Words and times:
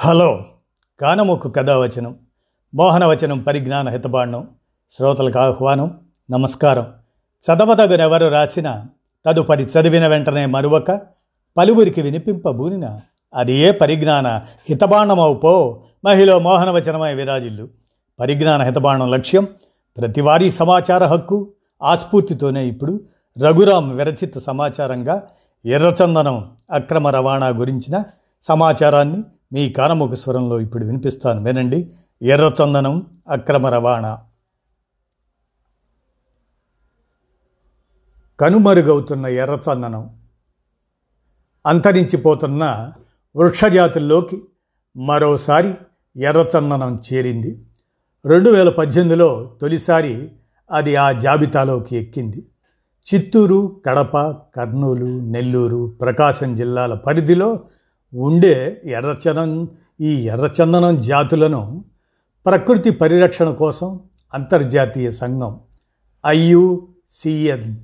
Hello. 0.00 0.44
కానమొక్కు 1.00 1.48
కథావచనం 1.48 2.16
మోహనవచనం 2.74 3.38
పరిజ్ఞాన 3.38 3.88
హితబాండం 3.88 4.48
శ్రోతలకు 4.92 5.38
ఆహ్వానం 5.38 6.00
నమస్కారం. 6.30 6.86
చదవదగునెవరు 7.44 8.26
రాసిన 8.26 8.84
తదుపరి 9.26 9.64
చదివిన 9.64 10.06
వెంటనే 10.06 10.46
మరువక 10.46 11.00
పలువురికి 11.56 12.02
వినిపింపబూనిన 12.02 13.00
అది 13.34 13.52
ఏ 13.52 13.70
పరిజ్ఞాన 13.70 14.40
హితబాండమవు 14.68 15.82
మహిళ 16.04 16.36
మోహనవచనమై 16.36 17.14
విరాజిల్లు. 17.14 17.68
పరిజ్ఞాన 18.20 18.62
హితబాండం 18.62 19.10
లక్ష్యం 19.10 19.48
ప్రతివారీ 19.96 20.50
సమాచార 20.50 21.04
హక్కు 21.04 21.48
ఆస్ఫూర్తితోనే 21.82 22.66
ఇప్పుడు 22.66 23.00
రఘురామ్ 23.38 23.96
విరచిత 23.96 24.38
సమాచారంగా 24.38 25.22
ఎర్రచందనం 25.66 26.50
అక్రమ 26.70 27.08
రవాణా 27.08 27.48
గురించిన 27.48 28.02
సమాచారాన్ని 28.42 29.22
మీ 29.52 29.70
కానముఖ 29.70 30.14
స్వరంలో 30.14 30.60
ఇప్పుడు 30.60 30.84
వినిపిస్తాను. 30.84 31.44
వినండి. 31.44 31.90
ఎర్రచందనం 32.22 33.06
అక్రమ 33.28 33.66
రవాణా. 33.66 34.18
కనుమరుగవుతున్న 38.40 39.26
ఎర్రచందనం 39.26 40.20
అంతరించిపోతున్న 41.66 42.92
వృక్షజాతుల్లోకి 43.36 44.42
మరోసారి 44.96 45.74
ఎర్రచందనం 46.16 47.00
చేరింది. 47.12 47.66
రెండు 48.26 48.50
వేల 48.50 48.70
పద్దెనిమిదిలో 48.70 49.58
తొలిసారి 49.60 50.32
అది 50.70 50.96
ఆ 50.96 51.12
జాబితాలోకి 51.12 51.96
ఎక్కింది. 51.96 52.48
చిత్తూరు 53.14 53.82
కడప 53.86 54.18
కర్నూలు 54.30 55.20
నెల్లూరు 55.20 55.98
ప్రకాశం 56.00 56.54
జిల్లాల 56.54 56.94
పరిధిలో 56.94 57.64
ఉండే 58.14 58.80
ఎర్రచందనం 58.84 59.68
ఈ 60.00 60.14
ఎర్రచందనం 60.14 61.00
జాతులను 61.00 61.84
ప్రకృతి 62.46 62.90
పరిరక్షణ 62.90 63.50
కోసం 63.50 64.00
అంతర్జాతీయ 64.34 65.10
సంఘం 65.10 65.60
ఐయుసిఎన్ 66.26 67.76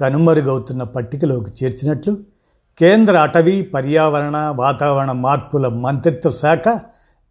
కనుమరుగవుతున్న 0.00 0.82
పట్టికలోకి 0.82 1.64
చేర్చినట్లు 1.64 2.16
కేంద్ర 2.78 3.16
అటవీ 3.16 3.62
పర్యావరణ 3.62 4.36
వాతావరణ 4.36 5.12
మార్పుల 5.12 5.68
మంత్రిత్వ 5.68 6.30
శాఖ 6.30 6.80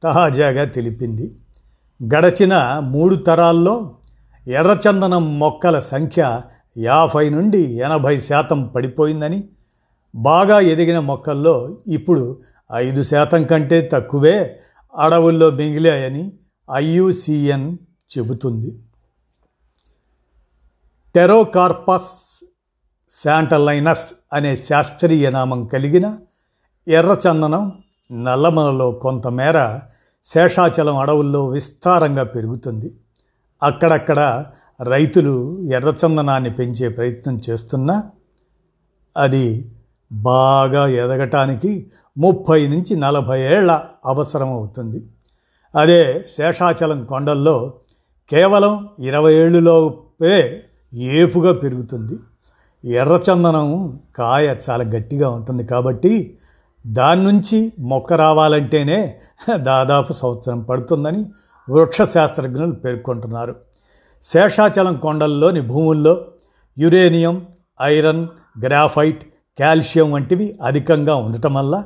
తాజాగా 0.04 0.66
తెలిపింది. 0.66 1.36
గడచిన 2.16 2.80
మూడు 2.84 3.16
తరాల్లో 3.16 3.96
ఎర్రచందనం 4.48 5.40
మొక్కల 5.40 5.80
సంఖ్య 5.80 6.42
యాభై 6.78 7.30
నుండి 7.30 7.62
ఎనభై 7.74 8.20
శాతం 8.20 8.68
పడిపోయిందని 8.68 9.50
బాగా 10.16 10.60
ఎదిగిన 10.60 11.00
మొక్కల్లో 11.00 11.78
ఇప్పుడు 11.88 12.42
ఐదు 12.76 13.04
శాతం 13.04 13.44
కంటే 13.44 13.82
తక్కువే 13.82 14.60
అడవుల్లో 14.98 15.52
మిగిలాయని 15.52 16.32
ఐయుసిఎన్ 16.74 17.78
చెబుతుంది. 18.18 18.80
టెరోకార్పస్ 21.16 22.46
శాంటలైనస్ 23.10 24.14
అనే 24.34 24.56
శాస్త్రీయ 24.56 25.30
నామం 25.30 25.66
కలిగిన 25.66 26.18
ఎర్రచందనం 26.88 27.72
నల్లమలలో 28.12 28.92
కొంతమేర 28.92 29.80
శేషాచలం 30.26 30.98
అడవుల్లో 30.98 31.48
విస్తారంగా 31.48 32.24
పెరుగుతుంది. 32.24 32.96
అక్కడక్కడ 33.64 34.46
రైతులు 34.84 35.62
ఎర్రచందనాన్ని 35.62 36.54
పెంచే 36.54 36.90
ప్రయత్నం 36.90 37.42
చేస్తున్నా 37.50 38.04
అది 39.18 39.72
బాగా 40.16 40.88
ఎదగటానికి 40.88 41.92
ముప్పై 42.18 42.68
నుంచి 42.68 42.96
నలభై 42.96 43.42
ఏళ్ళ 43.42 43.82
అవసరం 44.06 44.50
అవుతుంది. 44.50 45.06
అదే 45.76 46.26
శేషాచలం 46.30 47.06
కొండల్లో 47.06 47.74
కేవలం 48.30 48.90
ఇరవై 49.00 49.34
ఏళ్ళులోపే 49.34 50.64
ఏపుగా 50.94 51.54
పెరుగుతుంది. 51.54 52.16
ఎర్రచందనం 52.92 54.00
కాయ 54.16 54.56
చాలా 54.70 54.84
గట్టిగా 54.84 55.30
ఉంటుంది 55.30 55.64
కాబట్టి 55.64 56.38
దాని 56.88 57.24
నుంచి 57.24 57.74
మొక్క 57.80 58.14
రావాలంటేనే 58.14 59.18
దాదాపు 59.56 60.14
సంవత్సరం 60.14 60.62
పడుతుందని 60.62 61.26
వృక్ష 61.70 62.02
శాస్త్రజ్ఞులు 62.02 62.72
పేర్కొంటున్నారు. 62.72 63.56
శేషాచలం 64.24 64.98
కొండల్లోని 64.98 65.62
భూముల్లో 65.62 66.26
యురేనియం 66.80 67.48
ఐరన్ 67.82 68.28
గ్రాఫైట్ 68.64 69.24
కాల్షియం 69.60 70.12
వంటివి 70.12 70.60
అధికంగా 70.64 71.16
ఉండటం 71.16 71.54
వల్ల 71.54 71.84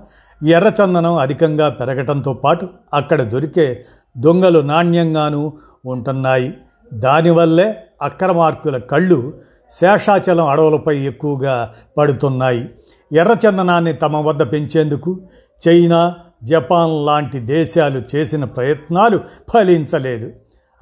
ఎర్రచందనం 0.48 1.16
అధికంగా 1.16 1.70
పెరగటంతో 1.70 2.34
పాటు 2.34 2.68
అక్కడ 2.94 3.22
దొరికే 3.22 3.84
దొంగలు 4.18 4.60
నాణ్యంగానూ 4.60 5.54
ఉంటున్నాయి. 5.86 6.54
దానివల్లే 6.94 7.84
అక్రమార్కుల 8.02 8.78
కళ్ళు 8.78 9.34
శేషాచలం 9.72 10.48
అడవులపై 10.48 10.98
ఎక్కువగా 10.98 11.74
పడుతున్నాయి. 11.98 12.70
ఎర్రచందనాన్ని 13.14 13.94
తమ 13.94 14.18
వద్ద 14.18 14.52
పెంచేందుకు 14.52 15.22
చైనా 15.68 16.16
జపాన్ 16.44 17.06
లాంటి 17.06 17.40
దేశాలు 17.40 18.02
చేసిన 18.16 18.44
ప్రయత్నాలు 18.44 19.20
ఫలించలేదు. 19.54 20.32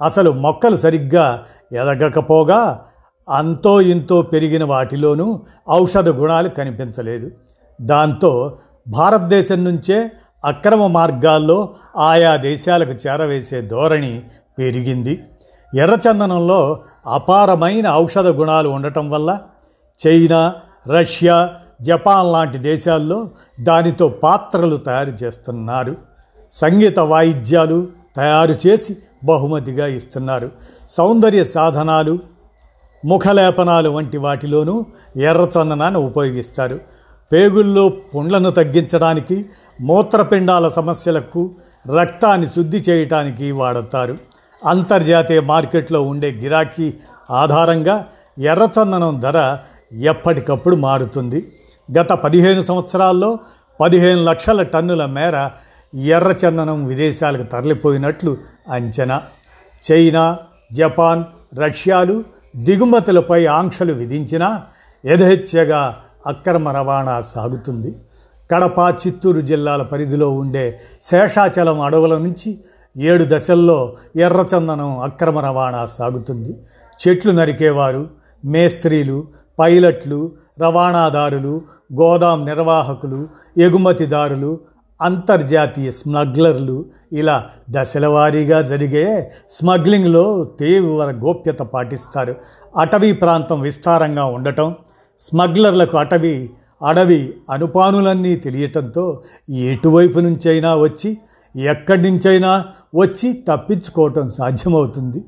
అసలు 0.04 0.30
మొక్కలు 0.30 0.76
సరిగ్గా 0.76 1.44
ఎదగకపోగా 1.72 2.84
అంతో 3.28 3.80
ఇంతో 3.80 4.22
పెరిగిన 4.22 4.64
వాటిలోనూ 4.64 5.42
ఔషధ 5.70 6.08
గుణాలు 6.08 6.48
కనిపించలేదు. 6.48 7.30
దాంతో 7.80 8.58
భారతదేశం 8.88 9.64
నుంచే 9.64 10.10
అక్రమ 10.44 10.86
మార్గాల్లో 10.86 11.74
ఆయా 11.96 12.36
దేశాలకు 12.36 12.90
చేరవేసే 12.90 13.62
ధోరణి 13.62 14.22
పెరిగింది. 14.58 15.24
ఎర్రచందనంలో 15.76 16.80
అపారమైన 17.06 17.90
ఔషధ 17.90 18.26
గుణాలు 18.26 18.68
ఉండటం 18.68 19.10
వల్ల 19.10 19.38
చైనా 20.06 20.54
రష్యా 20.88 21.50
జపాన్ 21.82 22.32
లాంటి 22.32 22.58
దేశాల్లో 22.58 23.30
దానితో 23.60 24.08
పాత్రలు 24.08 24.76
తయారు 24.76 25.10
చేస్తున్నారు. 25.10 25.96
సంగీత 26.52 26.98
వాయిద్యాలు 26.98 27.88
తయారు 28.16 28.54
చేసి 28.66 28.96
బహుమతిగా 29.24 29.86
ఇస్తున్నారు. 29.86 30.50
సౌందర్య 30.88 31.44
సాధనాలు 31.44 32.18
ముఖలేపనాలు 33.04 33.88
వంటి 33.88 34.18
వాటిలోనూ 34.18 34.86
ఎర్రచందనాన్ని 35.16 36.00
ఉపయోగిస్తారు. 36.00 36.80
పేగుల్లో 37.32 37.88
పుండ్లను 37.88 38.50
తగ్గించడానికి 38.50 39.46
మూత్రపిండాల 39.80 40.68
సమస్యలకు 40.68 41.50
రక్తాన్ని 42.00 42.48
శుద్ధి 42.48 42.76
చేయటానికి 42.76 43.52
వాడతారు. 43.52 44.16
అంతర్జాతీయ 44.64 45.40
మార్కెట్లో 45.40 46.02
ఉండే 46.02 46.30
గిరాకీ 46.30 46.94
ఆధారంగా 47.30 48.06
ఎర్రచందనం 48.38 49.18
ధర 49.18 49.58
ఎప్పటికప్పుడు 49.92 50.76
మారుతుంది. 50.76 51.52
గత 51.98 52.12
పదిహేను 52.12 52.62
సంవత్సరాల్లో 52.62 53.38
పదిహేను 53.80 54.24
లక్షల 54.24 54.62
టన్నుల 54.62 55.04
మేర 55.04 55.50
ఎర్రచందనం 55.98 56.86
విదేశాలకు 56.86 57.42
తరలిపోయినట్లు 57.42 58.36
అంచనా. 58.70 59.22
చైనా 59.92 60.38
జపాన్ 60.72 61.24
రష్యాలు 61.58 62.37
దిగుమతులపై 62.58 63.46
ఆంక్షలు 63.46 63.92
విధించినా 63.92 64.62
యథేచ్ఛగా 65.06 65.96
అక్రమ 66.26 66.68
రవాణా 66.68 67.20
సాగుతుంది. 67.20 67.94
కడప 68.50 68.94
చిత్తూరు 69.06 69.40
జిల్లాల 69.40 69.82
పరిధిలో 69.82 70.30
ఉండే 70.30 70.78
శేషాచలం 71.02 71.80
అడవుల 71.80 72.18
నుంచి 72.18 72.58
ఏడు 72.96 73.24
దశల్లో 73.28 73.96
ఎర్రచందనం 74.16 74.98
అక్రమ 74.98 75.38
రవాణా 75.38 75.86
సాగుతుంది. 75.86 76.56
చెట్లు 77.00 77.32
నరికేవారు 77.32 78.10
మేస్త్రీలు 78.44 79.24
పైలట్లు 79.58 80.32
రవాణాదారులు 80.60 81.62
గోదాం 81.94 82.44
నిర్వాహకులు 82.44 83.28
ఎగుమతిదారులు 83.58 84.60
అంతర్జాతీయ 85.00 85.90
స్మగ్లర్లు 85.90 86.84
ఇలా 87.12 87.46
దశలవారీగా 87.70 88.62
జరిగే 88.62 89.32
స్మగ్లింగ్లో 89.50 90.44
తీవ్ర 90.44 91.04
గోప్యత 91.04 91.58
పాటిస్తారు. 91.58 92.34
అటవీ 92.76 93.12
ప్రాంతం 93.12 93.60
విస్తారంగా 93.60 94.24
ఉండటం 94.24 94.74
స్మగ్లర్లకు 95.20 95.96
అటవీ 95.96 96.50
అడవి 96.86 97.34
అనుపానులన్నీ 97.50 98.36
తెలియటంతో 98.36 99.22
ఎటువైపు 99.50 100.18
నుంచైనా 100.18 100.74
వచ్చి 100.74 101.18
ఎక్కడి 101.56 102.10
నుంచైనా 102.10 102.64
వచ్చి 102.94 103.32
తప్పించుకోవటం 103.32 104.28
సాధ్యమవుతుంది. 104.28 105.24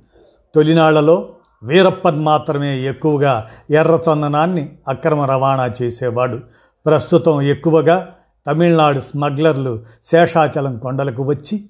తొలినాళ్ళలో 0.54 1.28
వీరప్పన్ 1.62 2.24
మాత్రమే 2.24 2.80
ఎక్కువగా 2.80 3.46
ఎర్రచందనాన్ని 3.70 4.68
అక్రమ 4.88 5.22
రవాణా 5.22 5.70
చేసేవాడు. 5.82 6.38
ప్రస్తుతం 6.86 7.42
ఎక్కువగా 7.42 8.08
తమిళనాడు 8.46 9.00
స్మగ్లర్లు 9.00 9.82
శేషాచలం 10.04 10.78
కొండలకు 10.78 11.22
వచ్చి 11.22 11.64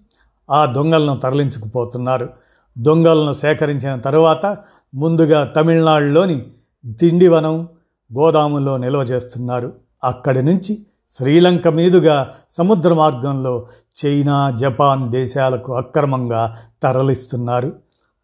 ఆ 0.50 0.66
దొంగలను 0.66 1.20
తరలించుకుపోతున్నారు. 1.20 2.28
దొంగలను 2.78 3.32
సేకరించిన 3.32 3.96
తరువాత 3.96 4.56
ముందుగా 4.94 5.44
తమిళనాడులోని 5.44 6.46
తిండివనం 7.00 7.68
గోదాములో 8.18 8.76
నిల్వ 8.76 9.00
చేస్తున్నారు. 9.00 9.72
అక్కడి 10.04 10.42
నుంచి 10.42 10.78
శ్రీలంక 11.12 11.68
మీదుగా 11.68 12.32
సముద్ర 12.50 12.94
మార్గంలో 12.94 13.66
చైనా 14.04 14.50
జపాన్ 14.50 15.10
దేశాలకు 15.10 15.74
అక్రమంగా 15.74 16.56
తరలిస్తున్నారు. 16.82 17.72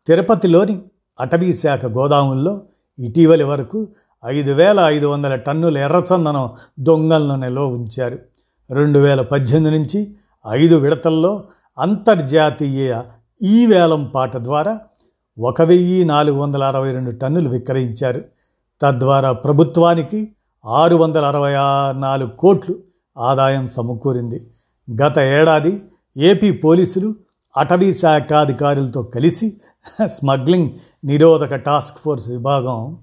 తిరుపతిలోని 0.07 0.83
అటవీ 1.21 1.57
శాఖ 1.57 1.87
గోదాముల్లో 1.87 2.63
ఇటీవలి 2.99 3.45
వరకు 3.45 3.89
ఐదు 4.27 4.53
వేల 4.53 4.81
ఐదు 4.81 5.07
వందల 5.07 5.35
టన్నుల 5.35 5.79
ఎర్రచందనం 5.79 6.51
దొంగలను 6.81 7.37
నిల్వ 7.37 7.67
ఉంచారు. 7.67 8.19
రెండు 8.71 8.99
వేల 8.99 9.23
పద్దెనిమిది 9.23 9.79
నుంచి 9.79 10.17
ఐదు 10.51 10.75
విడతల్లో 10.75 11.45
అంతర్జాతీయ 11.79 13.03
ఈ 13.43 13.67
వేలం 13.67 14.05
పాట 14.15 14.37
ద్వారా 14.37 14.79
ఒక 15.39 15.63
వెయ్యి 15.63 16.05
నాలుగు 16.05 16.37
వందల 16.37 16.65
అరవై 16.65 16.93
రెండు 16.93 17.11
టన్నులు 17.11 17.49
విక్రయించారు. 17.49 18.25
తద్వారా 18.83 19.33
ప్రభుత్వానికి 19.33 20.33
ఆరు 20.67 20.97
వందల 20.97 21.25
అరవై 21.25 21.53
నాలుగు 22.01 22.31
కోట్లు 22.31 22.75
ఆదాయం 23.19 23.69
సమకూరింది. 23.69 24.51
గత 25.03 25.19
ఏడాది 25.19 25.83
ఏపీ 26.17 26.53
పోలీసులు 26.53 27.15
అటవీ 27.57 27.95
శాఖాధికారులతో 27.95 29.03
కలిసి 29.03 29.61
స్మగ్లింగ్ 30.07 30.71
నిరోధక 31.05 31.55
టాస్క్ 31.55 31.99
ఫోర్స్ 31.99 32.29
విభాగం 32.29 32.97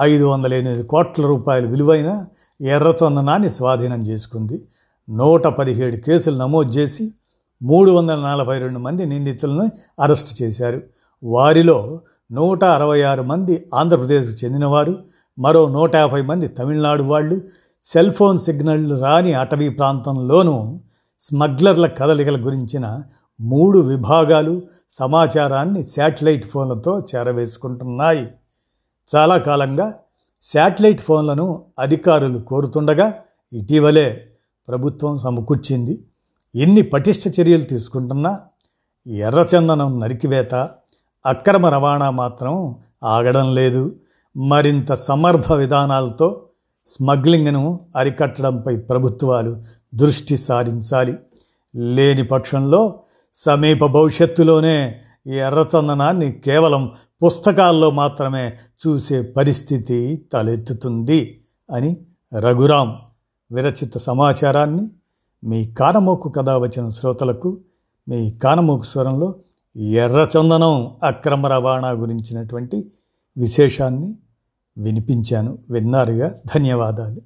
ఐదు 0.00 0.24
వందల 0.24 0.54
ఎనిమిది 0.54 0.82
కోట్ల 0.82 1.26
రూపాయల 1.26 1.66
విలువైన 1.66 2.26
ఎర్రచందనాన్ని 2.60 3.50
స్వాధీనం 3.50 4.06
చేసుకుంది. 4.06 4.68
నూట 5.10 5.46
పదిహేడు 5.46 5.96
కేసులు 5.96 6.36
నమోదు 6.36 6.68
చేసి 6.68 7.14
మూడు 7.62 7.90
వందల 7.90 8.14
నలభై 8.14 8.58
రెండు 8.58 8.78
మంది 8.78 9.06
నిందితులను 9.06 9.70
అరెస్టు 10.00 10.42
చేశారు. 10.42 10.82
వారిలో 11.24 12.00
నూట 12.32 12.64
అరవై 12.64 13.02
ఆరు 13.02 13.22
మంది 13.22 13.66
ఆంధ్రప్రదేశ్కు 13.74 14.44
చెందినవారు. 14.44 14.98
మరో 15.38 15.68
నూట 15.68 15.96
యాభై 15.96 16.22
మంది 16.22 16.48
తమిళనాడు 16.48 17.02
వాళ్ళు. 17.02 17.40
సెల్ 17.84 18.12
ఫోన్ 18.12 18.38
సిగ్నల్ 18.38 19.02
రాని 19.02 19.34
అటవీ 19.34 19.68
ప్రాంతంలోనూ 19.68 20.80
స్మగ్లర్ల 21.20 21.86
కదలికల 21.86 22.46
గురించిన 22.46 23.02
మూడు 23.40 23.78
విభాగాలు 23.78 24.62
సమాచారాన్ని 24.90 25.86
శాటిలైట్ 25.86 26.50
ఫోన్లతో 26.50 27.00
చేరవేసుకుంటున్నాయి. 27.00 28.28
చాలా 29.16 29.38
కాలంగా 29.38 29.94
శాటిలైట్ 30.52 31.00
ఫోన్లను 31.00 31.64
అధికారులు 31.78 32.38
కోరుతుండగా 32.38 33.14
ఇటీవలే 33.52 34.26
ప్రభుత్వం 34.68 35.18
సమకూర్చింది. 35.18 36.04
ఎన్ని 36.54 36.82
పటిష్ట 36.82 37.40
చర్యలు 37.40 37.62
తీసుకుంటున్నా 37.62 38.40
ఎర్రచందనం 39.06 40.00
నరికివేత 40.00 40.54
అక్రమ 41.26 41.66
రవాణా 41.66 42.10
మాత్రం 42.10 42.76
ఆగడం 43.04 43.54
లేదు. 43.54 43.96
మరింత 44.36 44.92
సమర్థ 44.92 45.52
విధానాలతో 45.52 46.46
స్మగ్లింగ్ను 46.86 47.80
అరికట్టడంపై 47.96 48.76
ప్రభుత్వాలు 48.76 49.62
దృష్టి 49.94 50.36
సారించాలి. 50.36 51.16
లేని 51.76 52.24
పక్షంలో 52.24 53.00
సమీప 53.34 53.86
భవిష్యత్తులోనే 53.86 55.00
ఈ 55.26 55.32
ఎర్రచందనాన్ని 55.32 56.32
కేవలం 56.32 56.92
పుస్తకాల్లో 57.22 57.90
మాత్రమే 57.90 58.56
చూసే 58.86 59.22
పరిస్థితి 59.22 60.26
తలెత్తుతుంది 60.32 61.44
అని 61.70 61.96
రఘురాం 62.38 62.96
విరచిత 63.52 63.98
సమాచారాన్ని 63.98 64.90
మీ 65.44 65.66
కానమోకు 65.72 66.28
కథ 66.28 66.50
వచ్చిన 66.50 66.90
శ్రోతలకు 66.90 67.60
మీ 68.08 68.30
కానమోకు 68.30 68.82
స్వరంలో 68.82 69.34
ఎర్రచందనం 69.76 70.90
అక్రమ 71.04 71.46
రవాణా 71.46 71.90
గురించినటువంటి 71.90 72.90
విశేషాన్ని 73.38 74.14
వినిపించాను. 74.78 75.58
విన్నారుగా? 75.70 76.34
ధన్యవాదాలు. 76.54 77.20